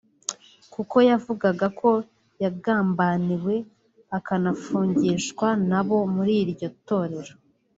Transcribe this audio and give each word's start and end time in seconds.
kuko 0.73 0.95
yavugaga 1.09 1.65
ko 1.79 1.89
yagambaniwe 2.43 3.55
akanafungishwa 4.17 5.47
n’abo 5.69 5.97
muri 6.15 6.33
iryo 6.43 6.67
torero 6.87 7.33